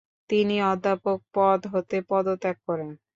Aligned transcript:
তিনি 0.29 0.55
অধ্যাপক 0.71 1.19
পদ 1.35 1.59
হতে 1.73 1.97
পদত্যাগ 2.09 2.57
করেন। 2.67 2.89